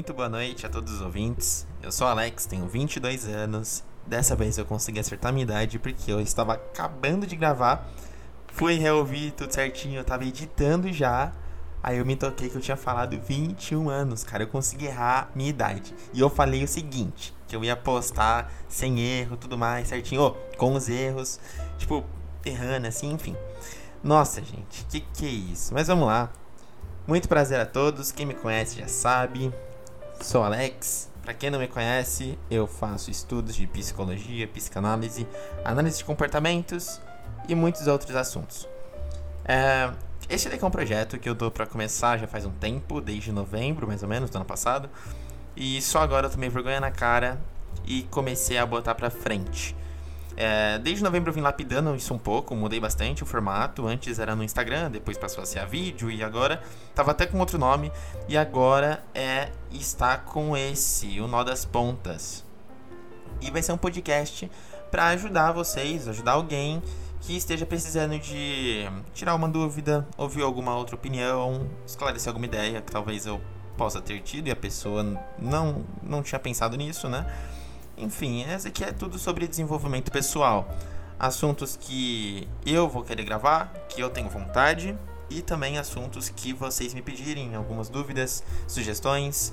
muito 0.00 0.14
boa 0.14 0.30
noite 0.30 0.64
a 0.64 0.68
todos 0.70 0.94
os 0.94 1.02
ouvintes. 1.02 1.66
Eu 1.82 1.92
sou 1.92 2.06
Alex, 2.06 2.46
tenho 2.46 2.66
22 2.66 3.28
anos. 3.28 3.84
Dessa 4.06 4.34
vez 4.34 4.56
eu 4.56 4.64
consegui 4.64 4.98
acertar 4.98 5.30
minha 5.30 5.42
idade 5.42 5.78
porque 5.78 6.10
eu 6.10 6.18
estava 6.22 6.54
acabando 6.54 7.26
de 7.26 7.36
gravar. 7.36 7.86
Fui 8.46 8.76
reouvir 8.78 9.32
tudo 9.32 9.52
certinho, 9.52 9.96
eu 9.96 10.00
estava 10.00 10.24
editando 10.24 10.90
já. 10.90 11.34
Aí 11.82 11.98
eu 11.98 12.06
me 12.06 12.16
toquei 12.16 12.48
que 12.48 12.56
eu 12.56 12.62
tinha 12.62 12.78
falado 12.78 13.20
21 13.20 13.90
anos, 13.90 14.24
cara. 14.24 14.44
Eu 14.44 14.46
consegui 14.46 14.86
errar 14.86 15.30
minha 15.34 15.50
idade. 15.50 15.94
E 16.14 16.20
eu 16.20 16.30
falei 16.30 16.64
o 16.64 16.68
seguinte: 16.68 17.34
que 17.46 17.54
eu 17.54 17.62
ia 17.62 17.76
postar 17.76 18.50
sem 18.70 19.00
erro, 19.00 19.36
tudo 19.36 19.58
mais, 19.58 19.88
certinho, 19.88 20.22
oh, 20.22 20.30
com 20.56 20.72
os 20.72 20.88
erros, 20.88 21.38
tipo, 21.76 22.02
errando 22.42 22.86
assim, 22.86 23.12
enfim. 23.12 23.36
Nossa, 24.02 24.42
gente, 24.42 24.82
que 24.86 25.00
que 25.00 25.26
é 25.26 25.28
isso? 25.28 25.74
Mas 25.74 25.88
vamos 25.88 26.06
lá. 26.06 26.32
Muito 27.06 27.28
prazer 27.28 27.60
a 27.60 27.66
todos. 27.66 28.10
Quem 28.10 28.24
me 28.24 28.34
conhece 28.34 28.80
já 28.80 28.88
sabe. 28.88 29.52
Sou 30.20 30.42
Alex. 30.42 31.08
Para 31.22 31.32
quem 31.32 31.50
não 31.50 31.58
me 31.58 31.66
conhece, 31.66 32.38
eu 32.50 32.66
faço 32.66 33.10
estudos 33.10 33.54
de 33.54 33.66
psicologia, 33.66 34.46
psicanálise, 34.46 35.26
análise 35.64 35.98
de 35.98 36.04
comportamentos 36.04 37.00
e 37.48 37.54
muitos 37.54 37.86
outros 37.86 38.14
assuntos. 38.14 38.68
É, 39.46 39.90
este 40.28 40.50
daqui 40.50 40.62
é 40.62 40.66
um 40.66 40.70
projeto 40.70 41.18
que 41.18 41.28
eu 41.28 41.34
dou 41.34 41.50
para 41.50 41.66
começar 41.66 42.18
já 42.18 42.26
faz 42.26 42.44
um 42.44 42.50
tempo, 42.50 43.00
desde 43.00 43.32
novembro 43.32 43.86
mais 43.86 44.02
ou 44.02 44.08
menos 44.08 44.28
do 44.28 44.36
ano 44.36 44.44
passado. 44.44 44.90
E 45.56 45.80
só 45.80 46.00
agora 46.00 46.26
eu 46.26 46.30
tomei 46.30 46.50
vergonha 46.50 46.80
na 46.80 46.90
cara 46.90 47.40
e 47.86 48.02
comecei 48.04 48.58
a 48.58 48.66
botar 48.66 48.94
pra 48.94 49.08
frente. 49.08 49.74
É, 50.42 50.78
desde 50.78 51.04
novembro 51.04 51.28
eu 51.28 51.34
vim 51.34 51.42
lapidando 51.42 51.94
isso 51.94 52.14
um 52.14 52.18
pouco, 52.18 52.56
mudei 52.56 52.80
bastante 52.80 53.22
o 53.22 53.26
formato. 53.26 53.86
Antes 53.86 54.18
era 54.18 54.34
no 54.34 54.42
Instagram, 54.42 54.90
depois 54.90 55.18
passou 55.18 55.42
a 55.42 55.46
ser 55.46 55.58
a 55.58 55.66
vídeo 55.66 56.10
e 56.10 56.24
agora 56.24 56.62
tava 56.94 57.10
até 57.10 57.26
com 57.26 57.38
outro 57.38 57.58
nome. 57.58 57.92
E 58.26 58.38
agora 58.38 59.04
é 59.14 59.50
está 59.70 60.16
com 60.16 60.56
esse, 60.56 61.20
o 61.20 61.28
Nó 61.28 61.44
das 61.44 61.66
Pontas. 61.66 62.42
E 63.42 63.50
vai 63.50 63.62
ser 63.62 63.72
um 63.72 63.76
podcast 63.76 64.50
para 64.90 65.08
ajudar 65.08 65.52
vocês, 65.52 66.08
ajudar 66.08 66.32
alguém 66.32 66.82
que 67.20 67.36
esteja 67.36 67.66
precisando 67.66 68.18
de 68.18 68.88
tirar 69.12 69.34
uma 69.34 69.46
dúvida, 69.46 70.08
ouvir 70.16 70.40
alguma 70.40 70.74
outra 70.74 70.94
opinião, 70.96 71.68
esclarecer 71.86 72.30
alguma 72.30 72.46
ideia 72.46 72.80
que 72.80 72.90
talvez 72.90 73.26
eu 73.26 73.42
possa 73.76 74.00
ter 74.00 74.22
tido 74.22 74.48
e 74.48 74.50
a 74.50 74.56
pessoa 74.56 75.02
não, 75.38 75.84
não 76.02 76.22
tinha 76.22 76.38
pensado 76.38 76.78
nisso, 76.78 77.10
né? 77.10 77.26
Enfim, 78.00 78.44
essa 78.44 78.68
aqui 78.68 78.82
é 78.82 78.92
tudo 78.92 79.18
sobre 79.18 79.46
desenvolvimento 79.46 80.10
pessoal. 80.10 80.68
Assuntos 81.18 81.76
que 81.76 82.48
eu 82.64 82.88
vou 82.88 83.04
querer 83.04 83.24
gravar, 83.24 83.70
que 83.90 84.00
eu 84.00 84.08
tenho 84.08 84.30
vontade, 84.30 84.96
e 85.28 85.42
também 85.42 85.78
assuntos 85.78 86.30
que 86.30 86.54
vocês 86.54 86.94
me 86.94 87.02
pedirem, 87.02 87.54
algumas 87.54 87.90
dúvidas, 87.90 88.42
sugestões. 88.66 89.52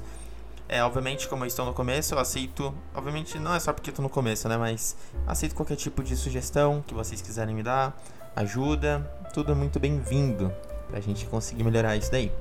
É, 0.70 0.82
obviamente, 0.82 1.28
como 1.28 1.44
eu 1.44 1.48
estou 1.48 1.66
no 1.66 1.74
começo, 1.74 2.14
eu 2.14 2.20
aceito. 2.20 2.74
Obviamente, 2.96 3.38
não 3.38 3.54
é 3.54 3.60
só 3.60 3.74
porque 3.74 3.90
estou 3.90 4.02
no 4.02 4.10
começo, 4.10 4.48
né? 4.48 4.56
Mas 4.56 4.96
aceito 5.26 5.54
qualquer 5.54 5.76
tipo 5.76 6.02
de 6.02 6.16
sugestão 6.16 6.82
que 6.88 6.94
vocês 6.94 7.22
quiserem 7.22 7.54
me 7.54 7.64
dar, 7.64 8.02
ajuda, 8.34 9.00
tudo 9.34 9.54
muito 9.56 9.78
bem-vindo 9.78 10.54
pra 10.90 11.02
gente 11.02 11.26
conseguir 11.26 11.64
melhorar 11.64 11.98
isso 11.98 12.12
daí. 12.12 12.32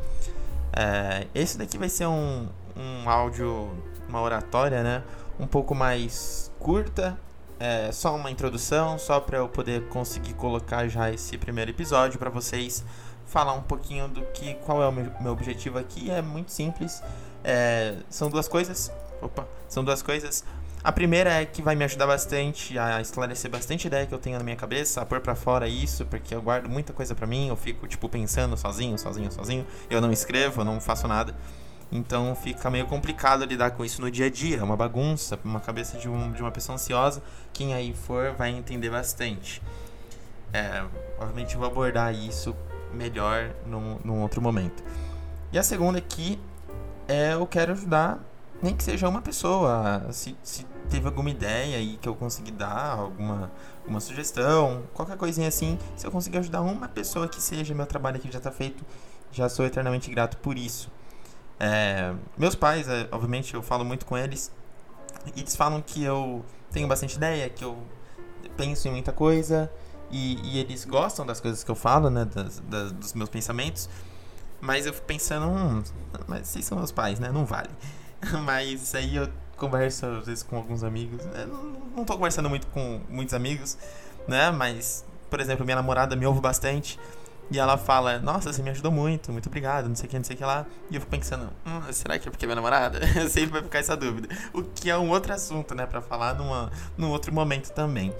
É, 0.72 1.26
esse 1.34 1.58
daqui 1.58 1.76
vai 1.76 1.88
ser 1.88 2.06
um, 2.06 2.48
um 2.76 3.10
áudio, 3.10 3.70
uma 4.08 4.20
oratória, 4.20 4.82
né? 4.84 5.02
Um 5.38 5.46
pouco 5.46 5.74
mais 5.74 6.50
curta, 6.58 7.18
é, 7.58 7.90
só 7.92 8.14
uma 8.14 8.30
introdução, 8.30 8.98
só 8.98 9.20
para 9.20 9.38
eu 9.38 9.48
poder 9.48 9.88
conseguir 9.88 10.34
colocar 10.34 10.88
já 10.88 11.10
esse 11.10 11.36
primeiro 11.38 11.70
episódio 11.70 12.18
para 12.18 12.30
vocês 12.30 12.84
falar 13.26 13.54
um 13.54 13.62
pouquinho 13.62 14.08
do 14.08 14.22
que 14.26 14.54
qual 14.54 14.82
é 14.82 14.88
o 14.88 14.92
meu, 14.92 15.32
objetivo 15.32 15.78
aqui. 15.78 16.10
É 16.10 16.22
muito 16.22 16.52
simples. 16.52 17.02
É, 17.42 17.96
são 18.08 18.30
duas 18.30 18.48
coisas. 18.48 18.92
Opa, 19.20 19.46
são 19.68 19.84
duas 19.84 20.02
coisas. 20.02 20.44
A 20.84 20.92
primeira 20.92 21.30
é 21.30 21.44
que 21.44 21.62
vai 21.62 21.74
me 21.74 21.84
ajudar 21.84 22.06
bastante 22.06 22.78
a 22.78 23.00
esclarecer 23.00 23.50
bastante 23.50 23.88
ideia 23.88 24.06
que 24.06 24.14
eu 24.14 24.18
tenho 24.18 24.38
na 24.38 24.44
minha 24.44 24.54
cabeça, 24.54 25.00
a 25.00 25.06
pôr 25.06 25.20
para 25.20 25.34
fora 25.34 25.66
isso, 25.66 26.06
porque 26.06 26.32
eu 26.32 26.40
guardo 26.40 26.68
muita 26.68 26.92
coisa 26.92 27.12
para 27.12 27.26
mim, 27.26 27.48
eu 27.48 27.56
fico 27.56 27.88
tipo 27.88 28.08
pensando 28.08 28.56
sozinho, 28.56 28.96
sozinho, 28.96 29.32
sozinho. 29.32 29.66
Eu 29.90 30.00
não 30.00 30.12
escrevo, 30.12 30.60
eu 30.60 30.64
não 30.64 30.80
faço 30.80 31.08
nada. 31.08 31.34
Então 31.90 32.34
fica 32.34 32.68
meio 32.70 32.86
complicado 32.86 33.44
lidar 33.44 33.70
com 33.70 33.84
isso 33.84 34.00
no 34.00 34.10
dia 34.10 34.26
a 34.26 34.30
dia, 34.30 34.58
é 34.58 34.62
uma 34.62 34.76
bagunça, 34.76 35.38
uma 35.44 35.60
cabeça 35.60 35.96
de, 35.96 36.08
um, 36.08 36.32
de 36.32 36.42
uma 36.42 36.50
pessoa 36.50 36.74
ansiosa. 36.74 37.22
Quem 37.52 37.74
aí 37.74 37.94
for 37.94 38.32
vai 38.32 38.50
entender 38.50 38.90
bastante. 38.90 39.62
É, 40.52 40.84
obviamente 41.18 41.54
eu 41.54 41.60
vou 41.60 41.68
abordar 41.68 42.14
isso 42.14 42.54
melhor 42.92 43.50
num, 43.66 43.98
num 44.04 44.22
outro 44.22 44.42
momento. 44.42 44.82
E 45.52 45.58
a 45.58 45.62
segunda 45.62 45.98
aqui 45.98 46.38
é 47.06 47.34
eu 47.34 47.46
quero 47.46 47.72
ajudar 47.72 48.20
nem 48.62 48.74
que 48.74 48.82
seja 48.82 49.08
uma 49.08 49.22
pessoa. 49.22 50.06
Se, 50.12 50.36
se 50.42 50.66
teve 50.88 51.06
alguma 51.06 51.30
ideia 51.30 51.76
aí 51.76 51.98
que 52.00 52.08
eu 52.08 52.14
consegui 52.14 52.50
dar, 52.50 52.98
alguma 52.98 53.50
uma 53.86 54.00
sugestão, 54.00 54.82
qualquer 54.92 55.16
coisinha 55.16 55.46
assim, 55.46 55.78
se 55.94 56.04
eu 56.06 56.10
conseguir 56.10 56.38
ajudar 56.38 56.60
uma 56.62 56.88
pessoa 56.88 57.28
que 57.28 57.40
seja, 57.40 57.72
meu 57.72 57.86
trabalho 57.86 58.16
aqui 58.16 58.30
já 58.30 58.38
está 58.38 58.50
feito, 58.50 58.84
já 59.30 59.48
sou 59.48 59.64
eternamente 59.64 60.10
grato 60.10 60.36
por 60.38 60.58
isso. 60.58 60.90
É, 61.58 62.14
meus 62.36 62.54
pais, 62.54 62.88
é, 62.88 63.08
obviamente, 63.10 63.54
eu 63.54 63.62
falo 63.62 63.84
muito 63.84 64.04
com 64.04 64.16
eles, 64.16 64.52
e 65.34 65.40
eles 65.40 65.56
falam 65.56 65.80
que 65.80 66.02
eu 66.04 66.44
tenho 66.70 66.86
bastante 66.86 67.16
ideia, 67.16 67.48
que 67.48 67.64
eu 67.64 67.78
penso 68.56 68.88
em 68.88 68.90
muita 68.90 69.12
coisa, 69.12 69.70
e, 70.10 70.38
e 70.42 70.58
eles 70.58 70.84
gostam 70.84 71.26
das 71.26 71.40
coisas 71.40 71.64
que 71.64 71.70
eu 71.70 71.74
falo, 71.74 72.10
né, 72.10 72.24
das, 72.24 72.60
das, 72.60 72.92
dos 72.92 73.14
meus 73.14 73.28
pensamentos, 73.28 73.88
mas 74.60 74.86
eu 74.86 74.92
fico 74.92 75.06
pensando, 75.06 75.46
hum, 75.46 75.82
mas 76.26 76.48
vocês 76.48 76.64
são 76.64 76.78
meus 76.78 76.92
pais, 76.92 77.18
né, 77.18 77.30
não 77.30 77.44
vale. 77.44 77.70
Mas 78.44 78.94
aí 78.94 79.16
eu 79.16 79.28
converso 79.56 80.06
às 80.06 80.26
vezes 80.26 80.42
com 80.42 80.56
alguns 80.56 80.82
amigos. 80.82 81.24
Né? 81.26 81.46
Não, 81.46 81.62
não 81.96 82.04
tô 82.04 82.14
conversando 82.14 82.48
muito 82.48 82.66
com 82.68 83.00
muitos 83.08 83.34
amigos, 83.34 83.76
né? 84.28 84.50
Mas, 84.50 85.04
por 85.30 85.40
exemplo, 85.40 85.64
minha 85.64 85.76
namorada 85.76 86.14
me 86.16 86.26
ouve 86.26 86.40
bastante. 86.40 86.98
E 87.50 87.58
ela 87.58 87.78
fala, 87.78 88.18
nossa, 88.18 88.52
você 88.52 88.60
me 88.60 88.70
ajudou 88.70 88.90
muito, 88.90 89.30
muito 89.30 89.46
obrigado, 89.48 89.88
não 89.88 89.94
sei 89.94 90.06
o 90.06 90.08
que, 90.08 90.16
não 90.16 90.24
sei 90.24 90.34
o 90.34 90.38
que 90.38 90.44
lá. 90.44 90.66
E 90.90 90.96
eu 90.96 91.00
fico 91.00 91.10
pensando, 91.10 91.48
hum, 91.64 91.92
será 91.92 92.18
que 92.18 92.28
é 92.28 92.30
porque 92.30 92.44
é 92.44 92.48
minha 92.48 92.56
namorada? 92.56 93.00
Sempre 93.30 93.52
vai 93.52 93.62
ficar 93.62 93.78
essa 93.78 93.96
dúvida. 93.96 94.28
O 94.52 94.62
que 94.62 94.90
é 94.90 94.98
um 94.98 95.10
outro 95.10 95.32
assunto, 95.32 95.74
né, 95.74 95.86
pra 95.86 96.00
falar 96.00 96.34
numa, 96.34 96.72
num 96.98 97.10
outro 97.10 97.32
momento 97.32 97.70
também. 97.70 98.12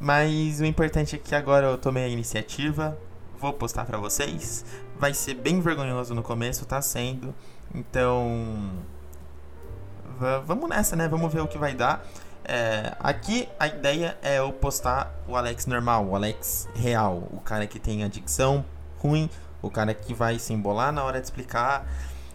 Mas 0.00 0.60
o 0.60 0.64
importante 0.64 1.16
é 1.16 1.18
que 1.18 1.34
agora 1.34 1.66
eu 1.66 1.78
tomei 1.78 2.04
a 2.04 2.08
iniciativa, 2.08 2.98
vou 3.38 3.52
postar 3.52 3.84
para 3.84 3.98
vocês. 3.98 4.64
Vai 4.98 5.14
ser 5.14 5.34
bem 5.34 5.60
vergonhoso 5.60 6.14
no 6.14 6.22
começo, 6.22 6.66
tá 6.66 6.82
sendo. 6.82 7.34
Então, 7.72 8.72
vamos 10.46 10.68
nessa, 10.68 10.96
né? 10.96 11.08
Vamos 11.08 11.32
ver 11.32 11.40
o 11.40 11.46
que 11.46 11.58
vai 11.58 11.74
dar. 11.74 12.04
É, 12.48 12.94
aqui 12.98 13.46
a 13.60 13.66
ideia 13.66 14.16
é 14.22 14.38
eu 14.38 14.50
postar 14.52 15.14
o 15.28 15.36
Alex 15.36 15.66
normal, 15.66 16.06
o 16.06 16.16
Alex 16.16 16.66
real, 16.74 17.28
o 17.30 17.40
cara 17.40 17.66
que 17.66 17.78
tem 17.78 18.02
a 18.02 18.08
dicção 18.08 18.64
ruim, 18.98 19.28
o 19.60 19.70
cara 19.70 19.92
que 19.92 20.14
vai 20.14 20.38
se 20.38 20.54
embolar 20.54 20.90
na 20.90 21.04
hora 21.04 21.20
de 21.20 21.26
explicar 21.26 21.86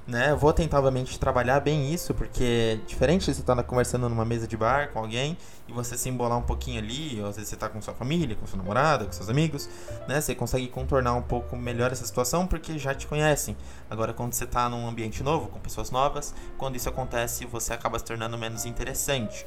né? 0.05 0.31
Eu 0.31 0.37
vou 0.37 0.51
tentar, 0.51 0.79
obviamente, 0.79 1.17
trabalhar 1.17 1.61
bem 1.61 1.93
isso, 1.93 2.13
porque 2.13 2.77
é 2.77 2.85
diferente 2.85 3.25
de 3.25 3.33
você 3.33 3.41
estar 3.41 3.55
tá 3.55 3.63
conversando 3.63 4.09
numa 4.09 4.25
mesa 4.25 4.45
de 4.45 4.57
bar 4.57 4.89
com 4.91 4.99
alguém 4.99 5.37
e 5.67 5.71
você 5.71 5.97
se 5.97 6.09
embolar 6.09 6.37
um 6.37 6.41
pouquinho 6.41 6.79
ali, 6.79 7.21
ou 7.21 7.27
às 7.27 7.37
vezes 7.37 7.49
você 7.49 7.55
está 7.55 7.69
com 7.69 7.81
sua 7.81 7.93
família, 7.93 8.35
com 8.35 8.45
sua 8.45 8.57
namorada, 8.57 9.05
com 9.05 9.11
seus 9.13 9.29
amigos, 9.29 9.69
né? 10.07 10.19
Você 10.19 10.35
consegue 10.35 10.67
contornar 10.67 11.13
um 11.13 11.21
pouco 11.21 11.55
melhor 11.55 11.91
essa 11.91 12.05
situação 12.05 12.45
porque 12.45 12.77
já 12.77 12.93
te 12.93 13.07
conhecem. 13.07 13.55
Agora, 13.89 14.13
quando 14.13 14.33
você 14.33 14.43
está 14.43 14.67
num 14.67 14.87
ambiente 14.87 15.23
novo, 15.23 15.47
com 15.47 15.59
pessoas 15.59 15.89
novas, 15.89 16.35
quando 16.57 16.75
isso 16.75 16.89
acontece, 16.89 17.45
você 17.45 17.73
acaba 17.73 17.97
se 17.97 18.05
tornando 18.05 18.37
menos 18.37 18.65
interessante. 18.65 19.45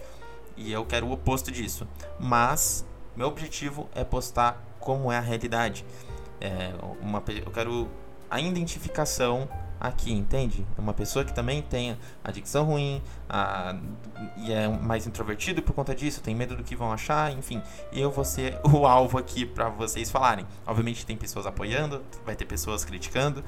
E 0.57 0.73
eu 0.73 0.85
quero 0.85 1.07
o 1.07 1.13
oposto 1.13 1.51
disso. 1.51 1.87
Mas, 2.19 2.85
meu 3.15 3.29
objetivo 3.29 3.89
é 3.95 4.05
postar 4.05 4.63
como 4.81 5.11
é 5.11 5.19
a 5.19 5.21
realidade. 5.21 5.85
É 6.41 6.73
uma, 7.01 7.23
eu 7.29 7.51
quero 7.51 7.89
a 8.31 8.41
identificação 8.41 9.49
aqui, 9.81 10.13
entende? 10.13 10.67
É 10.77 10.81
uma 10.81 10.95
pessoa 10.95 11.25
que 11.25 11.35
também 11.35 11.63
tem 11.63 11.97
a 12.25 12.31
dicção 12.31 12.65
ruim 12.65 13.03
a, 13.29 13.77
e 14.39 14.53
é 14.53 14.69
mais 14.69 15.07
introvertido 15.07 15.63
por 15.63 15.75
conta 15.75 15.95
disso, 15.95 16.21
tem 16.23 16.35
medo 16.35 16.57
do 16.57 16.65
que 16.65 16.75
vão 16.75 16.93
achar, 16.93 17.33
enfim. 17.33 17.63
Eu 17.93 18.11
vou 18.11 18.25
ser 18.25 18.59
o 18.65 18.87
alvo 18.87 19.19
aqui 19.19 19.45
para 19.45 19.69
vocês 19.69 20.11
falarem. 20.11 20.47
Obviamente 20.67 21.05
tem 21.05 21.17
pessoas 21.17 21.47
apoiando, 21.47 22.03
vai 22.25 22.35
ter 22.35 22.47
pessoas 22.47 22.85
criticando, 22.85 23.45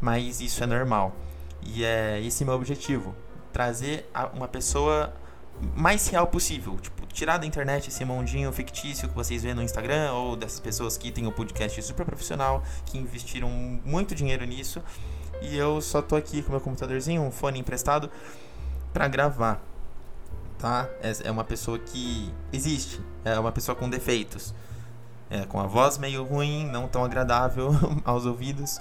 mas 0.00 0.40
isso 0.40 0.62
é 0.62 0.66
normal. 0.66 1.14
E 1.62 1.84
é 1.84 2.20
esse 2.20 2.44
meu 2.44 2.54
objetivo, 2.54 3.14
trazer 3.52 4.10
uma 4.34 4.48
pessoa 4.48 5.12
mais 5.74 6.08
real 6.08 6.26
possível, 6.26 6.76
tipo, 6.78 7.06
tirar 7.06 7.38
da 7.38 7.46
internet 7.46 7.88
esse 7.88 8.04
mundinho 8.04 8.50
fictício 8.52 9.08
que 9.08 9.14
vocês 9.14 9.42
vêem 9.42 9.54
no 9.54 9.62
Instagram 9.62 10.12
ou 10.12 10.36
dessas 10.36 10.58
pessoas 10.58 10.96
que 10.96 11.12
têm 11.12 11.26
o 11.26 11.28
um 11.28 11.32
podcast 11.32 11.80
super 11.82 12.04
profissional, 12.06 12.62
que 12.86 12.98
investiram 12.98 13.48
muito 13.84 14.14
dinheiro 14.14 14.44
nisso 14.44 14.82
e 15.42 15.56
eu 15.56 15.80
só 15.80 16.00
tô 16.00 16.16
aqui 16.16 16.42
com 16.42 16.52
meu 16.52 16.60
computadorzinho, 16.60 17.22
um 17.22 17.30
fone 17.30 17.58
emprestado 17.58 18.10
para 18.92 19.08
gravar. 19.08 19.60
Tá? 20.58 20.88
É, 21.02 21.12
é 21.24 21.30
uma 21.30 21.42
pessoa 21.42 21.78
que 21.78 22.32
existe, 22.52 23.00
é 23.24 23.38
uma 23.38 23.50
pessoa 23.50 23.74
com 23.74 23.90
defeitos. 23.90 24.54
É, 25.28 25.46
com 25.46 25.58
a 25.58 25.66
voz 25.66 25.96
meio 25.96 26.22
ruim, 26.24 26.66
não 26.66 26.86
tão 26.86 27.02
agradável 27.02 27.70
aos 28.04 28.26
ouvidos, 28.26 28.78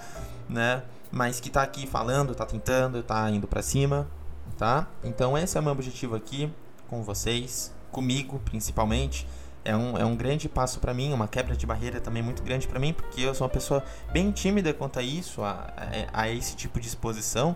né? 0.49 0.83
Mas 1.09 1.39
que 1.39 1.49
tá 1.49 1.63
aqui 1.63 1.87
falando, 1.87 2.35
tá 2.35 2.45
tentando, 2.45 3.01
tá 3.01 3.29
indo 3.29 3.47
para 3.47 3.61
cima, 3.61 4.05
tá? 4.51 4.87
Então 5.03 5.37
esse 5.37 5.57
é 5.57 5.59
o 5.59 5.63
meu 5.63 5.71
objetivo 5.71 6.15
aqui 6.15 6.51
com 6.89 7.03
vocês, 7.03 7.73
comigo 7.91 8.39
principalmente. 8.45 9.27
É 9.63 9.75
um, 9.75 9.95
é 9.97 10.03
um 10.03 10.15
grande 10.15 10.49
passo 10.49 10.79
para 10.79 10.93
mim, 10.93 11.13
uma 11.13 11.27
quebra 11.27 11.55
de 11.55 11.67
barreira 11.67 12.01
também 12.01 12.23
muito 12.23 12.41
grande 12.41 12.67
para 12.67 12.79
mim, 12.79 12.93
porque 12.93 13.21
eu 13.21 13.35
sou 13.35 13.45
uma 13.45 13.53
pessoa 13.53 13.83
bem 14.11 14.31
tímida 14.31 14.73
quanto 14.73 14.97
a 14.97 15.03
isso, 15.03 15.43
a, 15.43 15.71
a, 16.11 16.21
a 16.21 16.29
esse 16.29 16.55
tipo 16.55 16.79
de 16.79 16.87
exposição. 16.87 17.55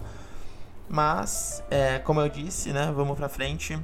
Mas, 0.87 1.63
é, 1.69 1.97
como 1.97 2.21
eu 2.21 2.29
disse, 2.29 2.71
né, 2.71 2.91
vamos 2.95 3.17
pra 3.17 3.27
frente. 3.27 3.79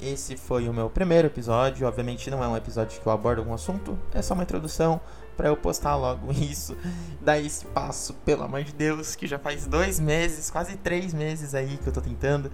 Esse 0.00 0.36
foi 0.36 0.68
o 0.68 0.72
meu 0.72 0.88
primeiro 0.88 1.28
episódio. 1.28 1.86
Obviamente, 1.86 2.30
não 2.30 2.42
é 2.42 2.48
um 2.48 2.56
episódio 2.56 3.00
que 3.00 3.06
eu 3.06 3.12
abordo 3.12 3.40
algum 3.40 3.52
assunto, 3.52 3.98
é 4.12 4.22
só 4.22 4.32
uma 4.32 4.42
introdução 4.42 5.00
para 5.36 5.48
eu 5.48 5.56
postar 5.56 5.96
logo 5.96 6.32
isso. 6.32 6.76
Dar 7.20 7.38
esse 7.38 7.64
passo, 7.66 8.14
pelo 8.24 8.42
amor 8.42 8.62
de 8.62 8.72
Deus, 8.72 9.14
que 9.16 9.26
já 9.26 9.38
faz 9.38 9.66
dois 9.66 10.00
meses, 10.00 10.50
quase 10.50 10.76
três 10.76 11.12
meses 11.12 11.54
aí 11.54 11.78
que 11.78 11.86
eu 11.86 11.92
tô 11.92 12.00
tentando. 12.00 12.50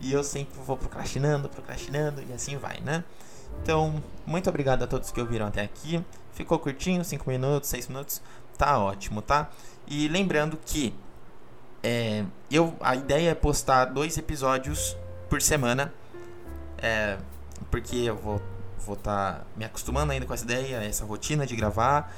E 0.00 0.12
eu 0.12 0.22
sempre 0.22 0.58
vou 0.66 0.76
procrastinando, 0.76 1.48
procrastinando 1.48 2.22
e 2.28 2.32
assim 2.32 2.56
vai, 2.56 2.80
né? 2.80 3.04
Então, 3.62 4.02
muito 4.26 4.50
obrigado 4.50 4.82
a 4.82 4.86
todos 4.86 5.10
que 5.10 5.20
ouviram 5.20 5.46
até 5.46 5.62
aqui. 5.62 6.04
Ficou 6.32 6.58
curtinho, 6.58 7.04
5 7.04 7.28
minutos, 7.30 7.70
6 7.70 7.88
minutos, 7.88 8.20
tá 8.58 8.78
ótimo, 8.78 9.22
tá? 9.22 9.50
E 9.86 10.08
lembrando 10.08 10.58
que 10.64 10.94
é, 11.82 12.24
eu, 12.50 12.74
a 12.80 12.96
ideia 12.96 13.30
é 13.30 13.34
postar 13.34 13.84
dois 13.86 14.16
episódios 14.16 14.96
por 15.28 15.42
semana, 15.42 15.92
é, 16.78 17.18
porque 17.70 17.96
eu 17.96 18.16
vou 18.16 18.40
vou 18.84 18.94
estar 18.94 19.34
tá 19.34 19.46
me 19.56 19.64
acostumando 19.64 20.12
ainda 20.12 20.26
com 20.26 20.34
essa 20.34 20.44
ideia, 20.44 20.76
essa 20.76 21.04
rotina 21.04 21.46
de 21.46 21.56
gravar. 21.56 22.14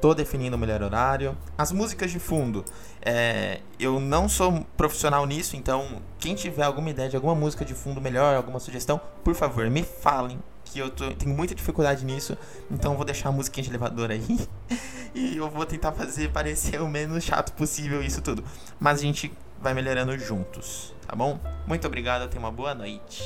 Tô 0.00 0.14
definindo 0.14 0.56
o 0.56 0.58
melhor 0.58 0.82
horário. 0.82 1.36
As 1.58 1.70
músicas 1.72 2.10
de 2.10 2.18
fundo, 2.18 2.64
é, 3.02 3.60
eu 3.78 4.00
não 4.00 4.28
sou 4.28 4.66
profissional 4.76 5.26
nisso, 5.26 5.56
então 5.56 6.00
quem 6.18 6.34
tiver 6.34 6.62
alguma 6.62 6.88
ideia 6.88 7.08
de 7.08 7.16
alguma 7.16 7.34
música 7.34 7.64
de 7.64 7.74
fundo 7.74 8.00
melhor, 8.00 8.34
alguma 8.34 8.58
sugestão, 8.58 8.98
por 9.22 9.34
favor, 9.34 9.68
me 9.68 9.82
falem 9.82 10.38
que 10.64 10.78
eu 10.78 10.88
tô, 10.88 11.10
tenho 11.10 11.36
muita 11.36 11.54
dificuldade 11.54 12.04
nisso, 12.04 12.36
então 12.70 12.96
vou 12.96 13.04
deixar 13.04 13.28
a 13.28 13.32
musiquinha 13.32 13.64
de 13.64 13.70
elevador 13.70 14.10
aí 14.10 14.48
e 15.14 15.36
eu 15.36 15.50
vou 15.50 15.66
tentar 15.66 15.92
fazer 15.92 16.30
parecer 16.30 16.80
o 16.80 16.88
menos 16.88 17.24
chato 17.24 17.52
possível 17.52 18.02
isso 18.02 18.22
tudo. 18.22 18.42
Mas 18.78 19.00
a 19.00 19.02
gente 19.02 19.30
vai 19.60 19.74
melhorando 19.74 20.16
juntos, 20.18 20.94
tá 21.06 21.14
bom? 21.14 21.38
Muito 21.66 21.86
obrigado, 21.86 22.28
tenha 22.30 22.40
uma 22.40 22.52
boa 22.52 22.74
noite. 22.74 23.22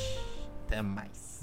Até 0.65 0.81
mais. 0.81 1.34